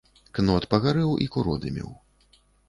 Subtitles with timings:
[0.37, 1.93] Кнот пагарэў і куродымеў.